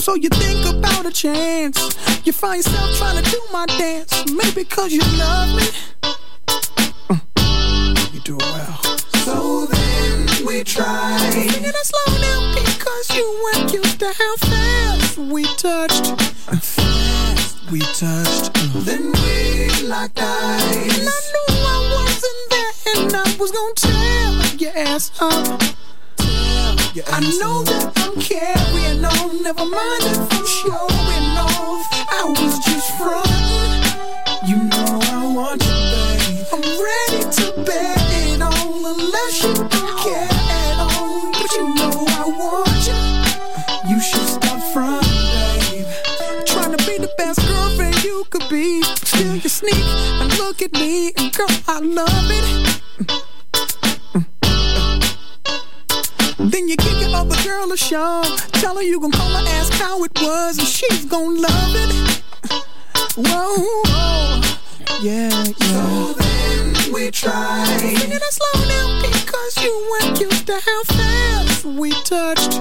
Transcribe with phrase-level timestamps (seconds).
[0.00, 1.78] So you think about a chance.
[2.24, 4.10] You find yourself trying to do my dance.
[4.32, 5.62] Maybe cause you love me.
[7.10, 8.14] Mm.
[8.14, 8.82] You do it well.
[9.26, 11.18] So then we tried.
[11.32, 16.06] Singing it slow down because you weren't used to how fast we touched.
[16.62, 18.54] Fast we touched.
[18.54, 18.84] Mm.
[18.86, 20.98] Then we locked eyes.
[20.98, 25.79] And I knew I wasn't there and I was gonna tear your ass up.
[27.06, 29.42] I know that I'm carrying on.
[29.42, 31.86] Never mind if I'm showing off.
[32.12, 34.48] I was just frontin'.
[34.48, 36.44] You know I want you, babe.
[36.52, 41.32] I'm ready to bet it on unless you don't care at all.
[41.32, 43.94] But you know I want you.
[43.94, 45.86] You should stop frontin', babe.
[46.46, 48.82] Trying to be the best girlfriend you could be.
[48.82, 49.86] Still you sneak
[50.20, 53.29] and look at me, and girl I love it.
[57.50, 58.36] Girl a shove.
[58.62, 61.90] Tell her you gon' call her, ask how it was, and she's gon' love it.
[63.16, 63.54] Whoa,
[63.86, 64.40] whoa.
[65.02, 65.42] yeah, yeah.
[65.70, 67.78] So then we tried.
[67.80, 72.52] Singing it slow now because you weren't used to how fast we touched.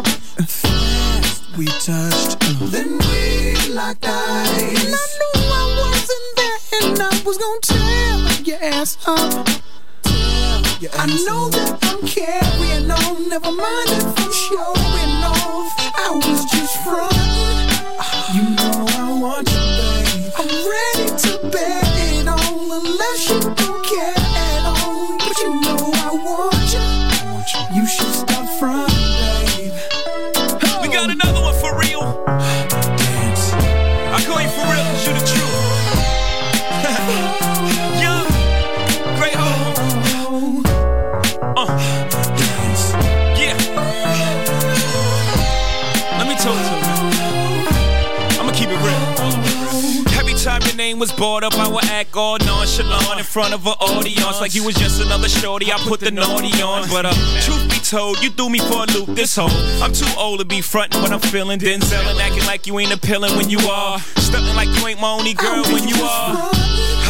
[0.47, 2.39] Fast we touched.
[2.73, 4.85] Then we locked eyes.
[4.85, 9.47] And I knew I wasn't there, and I was gon' tear your ass up.
[10.81, 13.27] I know that I'm carrying on.
[13.27, 15.73] Never mind if I'm showing off.
[15.77, 17.67] I was just frontin'.
[18.33, 19.58] You know I want you,
[51.09, 54.63] was brought up, I would act all nonchalant in front of an audience like you
[54.65, 55.71] was just another shorty.
[55.71, 58.87] I put the naughty on, but uh, truth be told, you threw me for a
[58.93, 59.49] loop this whole.
[59.81, 62.93] I'm too old to be frontin' when I'm feeling Denzel and acting like you ain't
[62.93, 63.99] appealing when you are.
[64.17, 66.49] Stuntin' like you ain't my only girl when you are.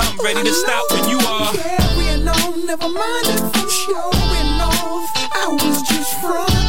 [0.02, 1.54] I'm ready to stop when you are.
[1.54, 5.10] Carrying on, never mind if I'm showing off.
[5.34, 6.69] I was just frontin'.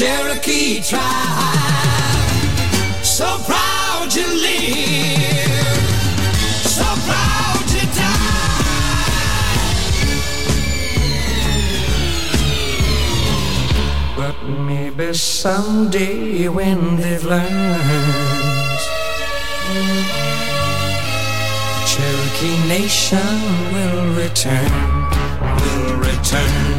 [0.00, 1.02] Cherokee tribe,
[3.04, 5.76] so proud to live,
[6.64, 8.30] so proud to die.
[14.16, 18.80] But maybe someday when they've learned,
[21.84, 23.36] Cherokee nation
[23.74, 24.72] will return,
[25.60, 26.69] will return,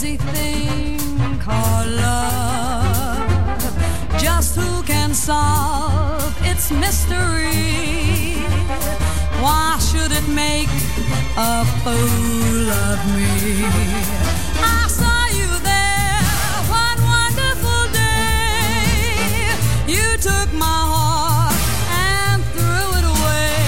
[0.00, 0.98] crazy thing
[1.40, 3.60] called love.
[4.20, 8.36] Just who can solve its mystery?
[9.42, 10.68] Why should it make
[11.36, 13.66] a fool of me?
[14.62, 16.22] I saw you there
[16.70, 19.50] one wonderful day.
[19.94, 21.58] You took my heart
[21.90, 23.58] and threw it away.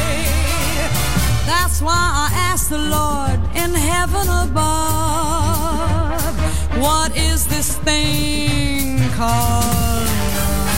[1.47, 5.40] That's why I asked the Lord in heaven above,
[6.81, 10.07] what is this thing called
[10.37, 10.71] love?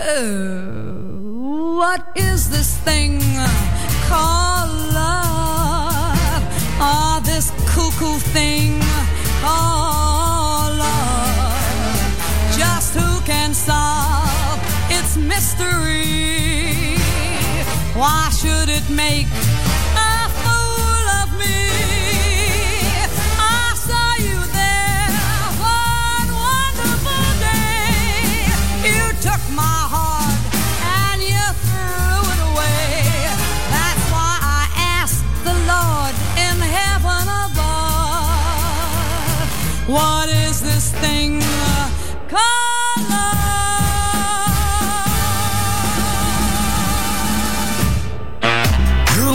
[0.00, 3.20] Oh, what is this thing
[15.10, 16.96] its mystery?
[17.94, 21.68] Why should it make a fool of me?
[23.38, 25.10] I saw you there
[25.58, 28.46] one wonderful day.
[28.86, 30.38] You took my heart
[31.02, 33.02] and you threw it away.
[33.74, 34.62] That's why I
[35.00, 36.14] asked the Lord
[36.46, 38.28] in heaven above,
[39.88, 41.42] what is this thing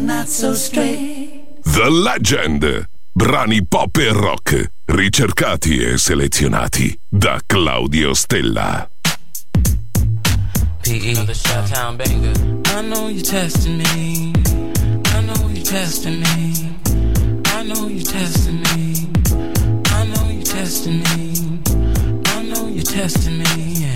[0.00, 1.62] not so straight.
[1.64, 2.86] The Legend.
[3.12, 8.86] Brani pop e rock ricercati e selezionati da Claudio Stella.
[10.82, 11.12] P.E.
[11.12, 14.32] I know you testing me.
[15.06, 16.76] I know you testing me.
[17.46, 19.08] I know you testing me.
[19.86, 21.54] I know you testing me.
[22.26, 23.92] I know you testing me.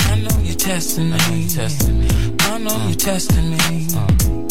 [0.00, 2.08] I know you testing me.
[2.40, 3.86] I know you testing me.
[3.94, 4.49] Uh.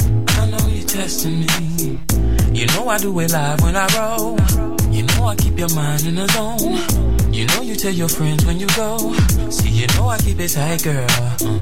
[3.10, 4.38] Do it live when I roll.
[4.92, 7.34] You know I keep your mind in the zone.
[7.34, 9.14] You know you tell your friends when you go.
[9.50, 11.08] See, you know I keep it tight, girl.
[11.10, 11.60] Uh,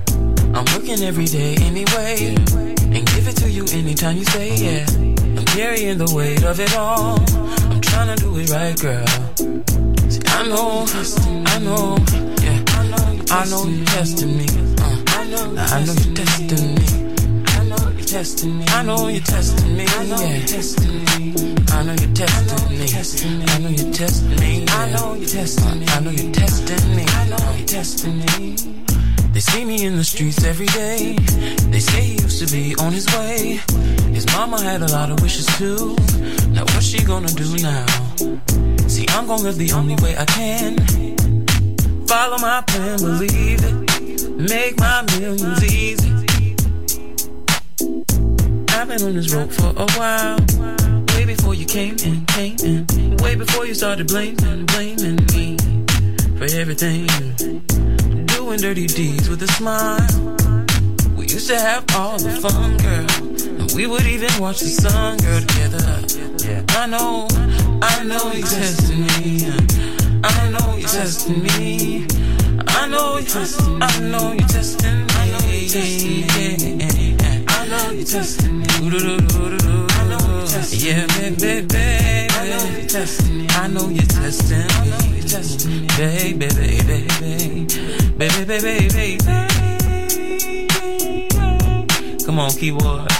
[0.57, 2.35] I'm working every day anyway.
[2.95, 4.85] And give it to you anytime you say yeah.
[5.37, 7.19] I'm carrying the weight of it all.
[7.71, 9.07] I'm trying to do it right, girl.
[10.09, 10.85] See, I know,
[11.45, 11.97] I know,
[12.41, 12.63] yeah.
[13.29, 14.47] I know you're testing me.
[14.79, 16.76] Uh, I know you're testing me
[18.17, 18.65] testing me.
[18.69, 19.85] I know you're testing me.
[19.87, 21.35] I know you're testing me.
[21.69, 23.45] I know you're testing me.
[23.45, 24.65] I know you're testing me.
[24.67, 25.85] I know you're testing me.
[25.85, 27.05] I know you're testing me.
[27.05, 28.55] I know you're testing me.
[29.33, 31.13] They see me in the streets every day.
[31.69, 33.59] They say he used to be on his way.
[34.11, 35.95] His mama had a lot of wishes too.
[36.49, 37.85] Now what's she gonna do now?
[38.87, 40.73] See, I'm gonna live the only way I can.
[42.07, 44.29] Follow my plan, believe it.
[44.39, 46.16] Make my millions easy.
[48.77, 50.37] I've been on this road for a while.
[51.15, 53.17] Way before you came in, came in.
[53.17, 55.57] Way before you started blaming, blaming me
[56.37, 57.07] for everything.
[58.27, 60.07] Doing dirty deeds with a smile.
[61.17, 63.61] We used to have all the fun, girl.
[63.61, 66.67] And we would even watch the sun, girl, together.
[66.79, 67.27] I know,
[67.81, 69.49] I know you're testing me.
[70.23, 72.05] I know you're testing me.
[72.67, 73.81] I know you're testing.
[73.81, 74.86] I know you're testing
[78.17, 78.21] I
[80.09, 80.79] know you're testing.
[80.81, 81.77] Yeah, baby, baby.
[82.33, 83.47] I know you're testing.
[83.51, 85.87] I know you're testing me.
[85.97, 87.67] Baby, baby, baby,
[88.17, 89.17] baby, baby, baby.
[92.25, 93.16] Come on, keyboard.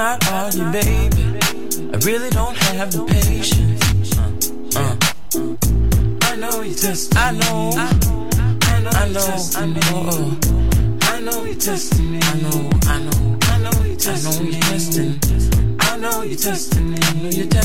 [0.00, 1.40] I'd not argue, baby.
[1.92, 4.16] I really don't have the patience.
[4.76, 4.94] Uh,
[5.34, 5.56] uh.
[6.22, 7.16] I know you test.
[7.16, 7.72] I know.
[7.74, 8.90] I know.
[8.92, 9.38] I know.
[9.56, 10.38] I know.
[11.02, 12.20] I know you're testing me.
[12.22, 12.70] I know.
[12.84, 13.38] I know.
[13.42, 14.60] I know you're testing me.
[15.80, 16.22] I know you're testing.
[16.22, 16.98] I you're testing me.
[17.00, 17.57] I know you're testing me.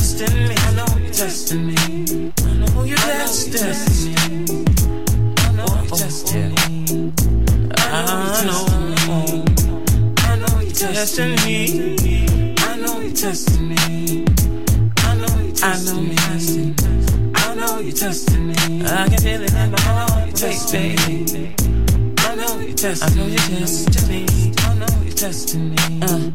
[23.02, 24.54] I know you're testing me.
[24.60, 26.00] I know you're testing me.
[26.04, 26.30] Uh.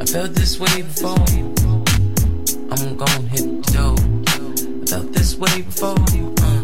[0.00, 1.18] I felt this way before.
[2.70, 3.96] I'm gon' hit the dough.
[4.82, 5.98] I felt this way before.
[5.98, 6.62] Uh,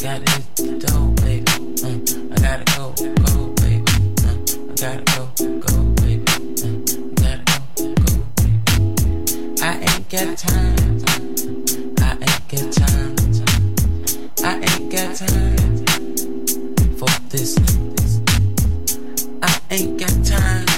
[0.00, 1.50] gotta hit the dough, baby.
[1.82, 1.98] Uh,
[2.30, 3.82] I gotta go, go, baby.
[4.22, 4.38] Uh,
[4.70, 5.22] I gotta go,
[5.58, 6.22] go, baby.
[6.62, 7.62] Uh, I gotta go,
[7.98, 9.42] go, baby.
[9.60, 11.02] I ain't got time.
[11.98, 13.16] I ain't got time.
[14.44, 15.51] I ain't got time
[17.32, 17.56] this.
[19.42, 20.71] I ain't got time.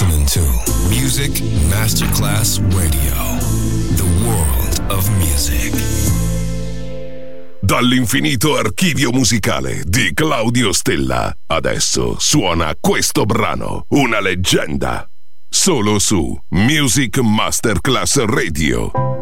[0.00, 0.40] Listening to
[0.88, 3.16] Music Masterclass Radio,
[3.96, 5.72] the world of music.
[7.60, 15.08] Dall'infinito archivio musicale di Claudio Stella, adesso suona questo brano, una leggenda,
[15.48, 19.17] solo su Music Masterclass Radio.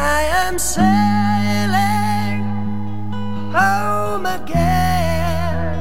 [0.00, 2.40] I am sailing
[3.52, 5.74] home again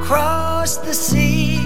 [0.00, 1.58] across the sea.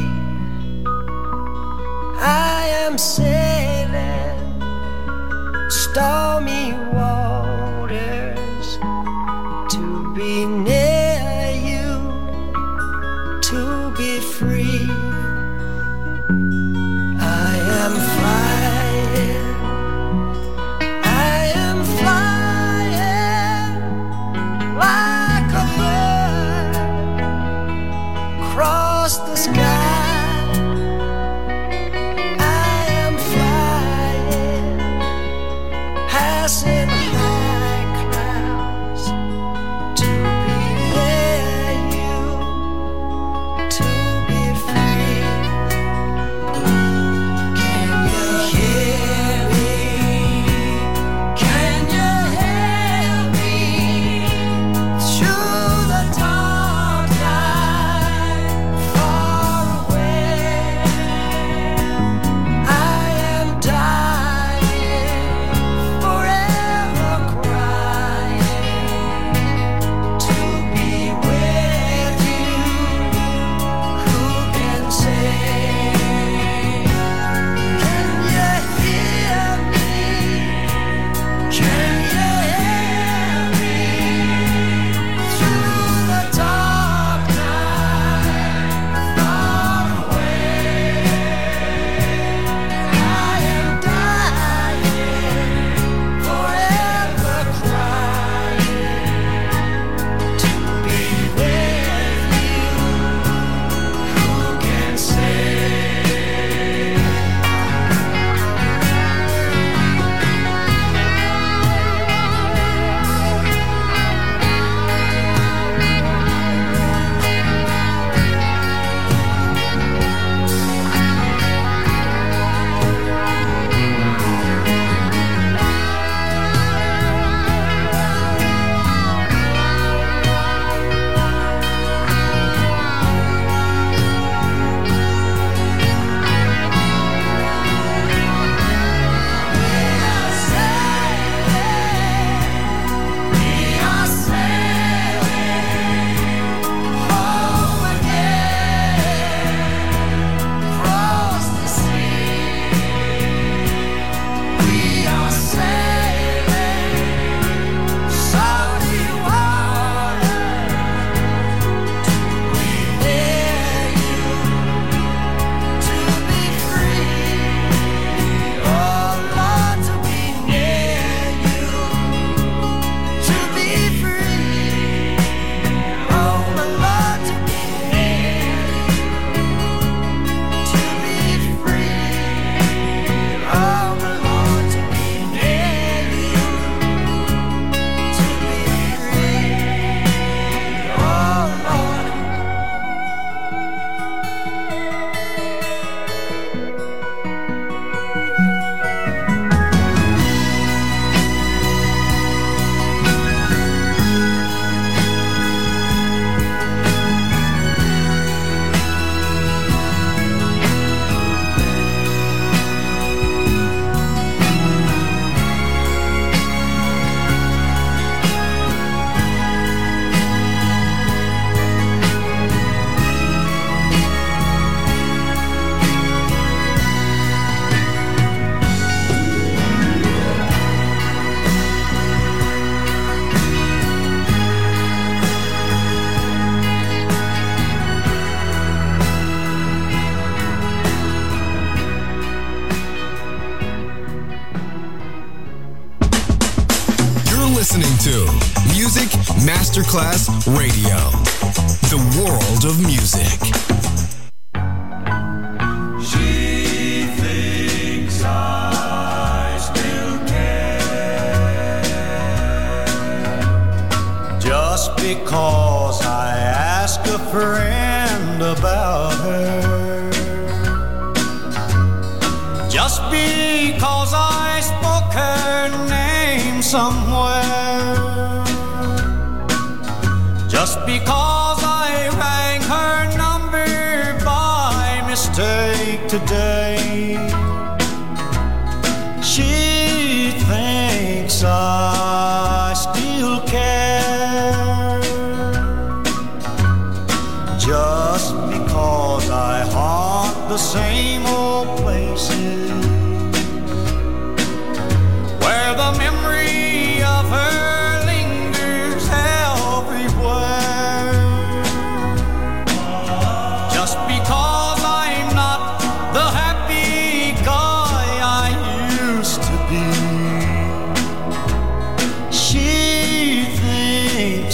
[2.20, 4.38] I am sailing.
[5.68, 6.19] Star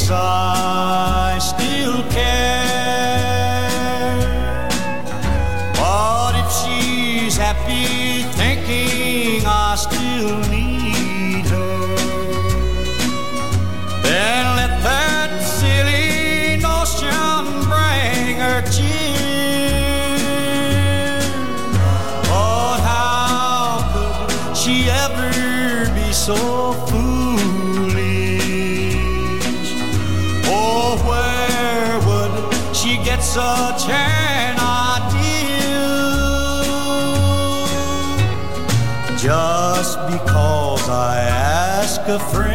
[0.09, 0.56] thinks
[33.37, 35.77] such an idea?
[39.19, 42.46] Just because I ask a friend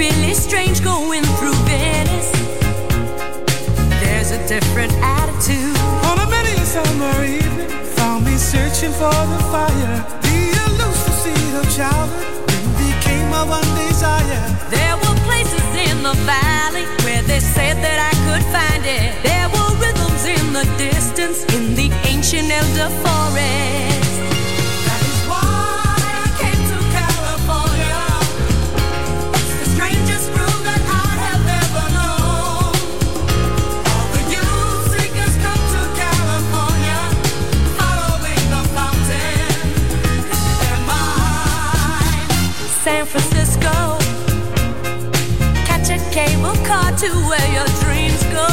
[0.00, 2.32] really strange going through Venice.
[4.00, 5.76] There's a different attitude.
[6.08, 9.96] On a many summer evening, found me searching for the fire.
[10.24, 14.44] The elusive seed of childhood then became my one desire.
[14.76, 19.08] There were places in the valley where they said that I could find it.
[19.28, 23.89] There were rhythms in the distance in the ancient elder forest.
[42.82, 43.98] San Francisco.
[45.68, 48.48] Catch a cable car to where your dreams go.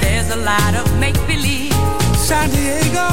[0.00, 1.74] There's a lot of make believe.
[2.16, 3.08] San Diego.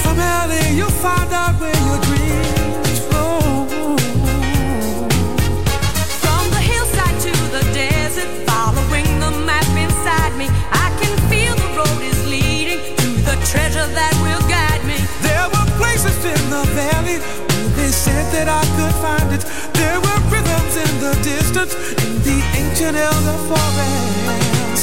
[0.00, 3.66] From LA, you'll find out where your dreams flow.
[6.22, 11.68] From the hillside to the desert, following the map inside me, I can feel the
[11.76, 14.96] road is leading to the treasure that will guide me.
[15.20, 17.20] There were places in the valley
[17.86, 19.46] they said that I could find it.
[19.78, 21.72] There were rhythms in the distance
[22.02, 24.75] in the ancient elder forest.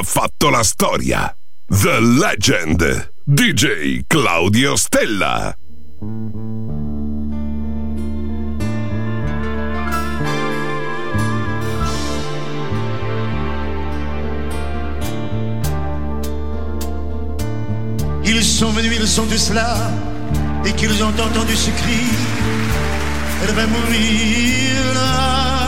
[0.00, 1.34] Ha fatto la storia.
[1.66, 3.12] The Legend.
[3.22, 5.54] DJ Claudio Stella.
[18.24, 19.76] Ils sont venus, ils sont tous là,
[20.64, 22.04] et qu'ils ont entendu ce cri.
[23.42, 25.59] Elle va mourir là,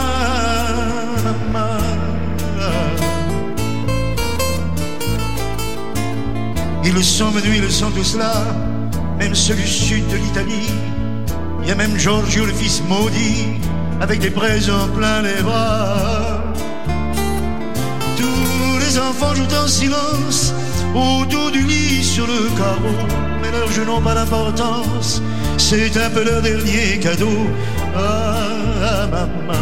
[6.85, 8.33] Ils sont venus, ils sont tous là,
[9.19, 10.71] même ceux du sud de l'Italie.
[11.63, 13.47] Il y a même Giorgio, le fils maudit,
[14.01, 16.43] avec des présents plein les bras.
[18.17, 20.53] Tous les enfants jouent en silence
[20.95, 23.07] autour du lit sur le carreau,
[23.41, 25.23] mais leurs jeux n'ont pas d'importance.
[25.59, 27.47] C'est un peu leur dernier cadeau.
[27.95, 28.35] Ah,
[28.85, 29.55] ah, maman,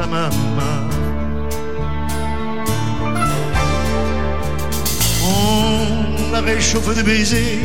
[0.00, 1.05] ah, maman.
[5.36, 7.60] On la réchauffe de baisers,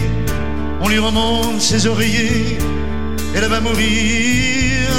[0.82, 2.58] on lui remonte ses oreillers,
[3.36, 4.90] elle va mourir,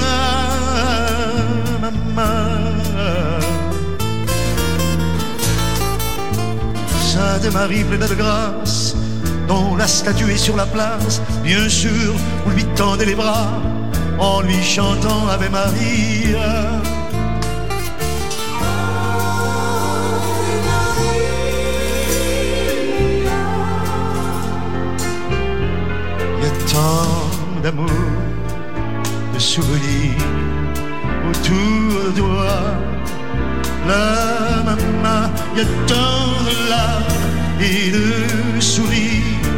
[1.81, 2.33] maman.
[7.13, 8.95] Sainte Marie pleine de grâce,
[9.49, 12.15] dont la statue est sur la place, bien sûr,
[12.45, 13.51] vous lui tendez les bras
[14.19, 16.81] en lui chantant Ave Maria.
[26.73, 27.91] Tant d'amour,
[29.35, 30.25] de souvenirs
[31.29, 32.55] autour de toi.
[33.87, 35.23] La maman,
[35.57, 39.51] y a tant de larmes et de sourires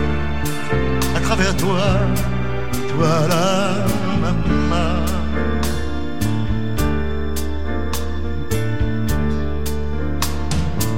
[1.16, 1.84] à travers toi,
[2.90, 3.86] toi la
[4.22, 5.04] maman.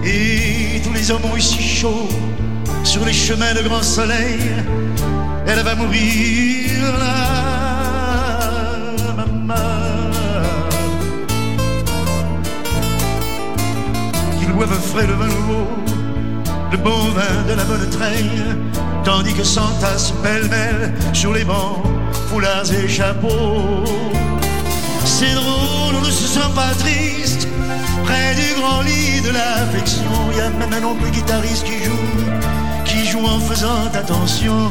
[0.05, 2.09] Et tous les hommes ont eu si chaud
[2.85, 4.39] sur les chemins de grand soleil.
[5.49, 8.03] Elle va mourir là,
[9.17, 9.55] maman.
[14.39, 15.69] Qu'ils boivent frais le vin nouveau,
[16.73, 18.43] le bon vin de la bonne treille,
[19.05, 21.85] tandis que s'entassent pêle-mêle sur les bancs,
[22.29, 23.85] foulards et chapeaux.
[25.05, 27.47] C'est drôle, on ne se sent pas triste.
[28.05, 31.97] Près du grand lit de l'affection, il y a même un oncle guitariste qui joue,
[32.85, 34.71] qui joue en faisant attention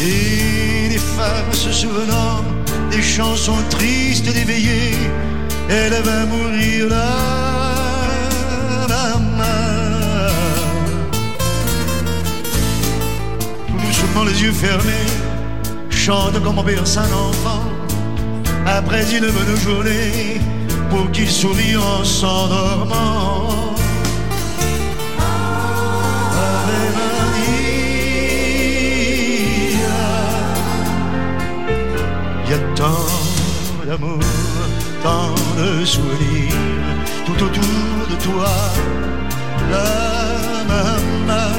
[0.00, 2.44] Et les femmes se souvenant
[2.90, 4.94] des chansons tristes d'éveillé,
[5.68, 7.10] elle va mourir là,
[8.88, 9.44] maman.
[13.66, 15.10] Tout doucement les yeux fermés,
[15.90, 17.64] chante comme on berce un enfant,
[18.64, 20.40] après une bonne journée,
[20.90, 23.74] pour qu'il sourie en s'endormant.
[26.96, 27.58] Maria.
[32.44, 33.06] Il y a tant
[33.86, 34.20] d'amour,
[35.02, 36.78] tant de souvenirs
[37.26, 38.52] tout autour de toi.
[39.70, 39.92] La
[40.72, 41.52] maman,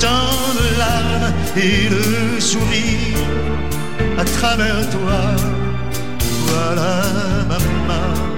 [0.00, 3.18] tant de larmes et de sourires
[4.18, 5.20] à travers toi.
[6.46, 7.02] Voilà
[7.48, 8.37] maman,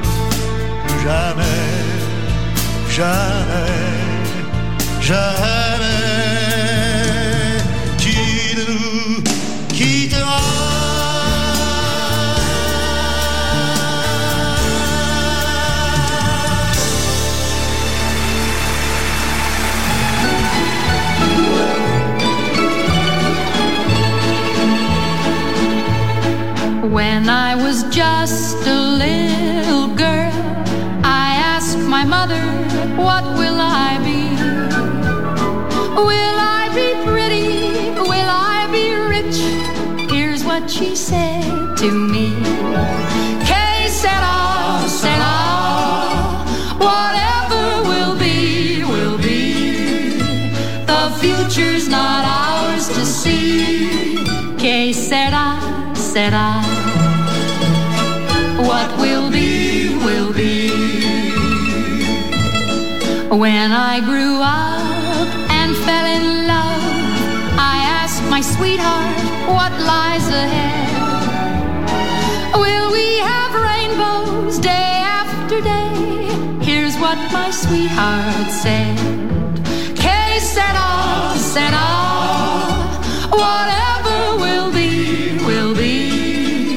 [1.03, 1.81] jamais,
[2.91, 4.01] jamais,
[5.01, 5.87] jamais
[7.99, 8.17] tu
[8.59, 9.23] nous
[9.69, 10.41] quitteras.
[26.91, 29.50] When I was just a little
[32.01, 32.41] my mother,
[32.97, 33.30] What
[63.61, 66.83] When I grew up and fell in love,
[67.73, 69.21] I asked my sweetheart
[69.55, 70.89] what lies ahead.
[72.55, 75.93] Will we have rainbows day after day?
[76.65, 78.97] Here's what my sweetheart said.
[79.95, 81.89] Que sera, sera.
[83.45, 86.77] Whatever will be, will be.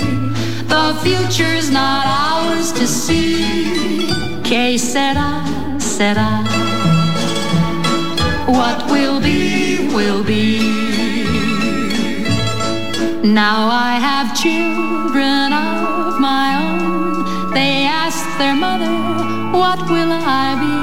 [0.67, 4.11] The future's not ours to see.
[4.43, 5.31] Que sera,
[5.79, 6.42] sera.
[10.25, 10.59] Be.
[13.23, 17.53] Now I have children of my own.
[17.53, 18.93] They ask their mother,
[19.57, 20.82] What will I be?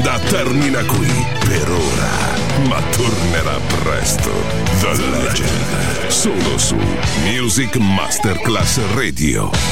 [0.00, 1.06] Leggenda termina qui
[1.46, 4.30] per ora, ma tornerà presto.
[4.80, 6.76] The Legend, solo su
[7.24, 9.69] Music Masterclass Radio.